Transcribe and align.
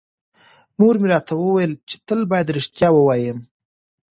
مور 0.77 0.95
مې 1.01 1.07
راته 1.13 1.33
وویل 1.37 1.73
چې 1.89 1.95
تل 2.07 2.19
بايد 2.31 2.53
رښتیا 2.57 2.89
ووایم. 2.93 3.37